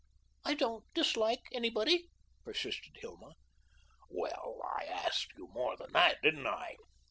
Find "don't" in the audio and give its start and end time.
0.55-0.83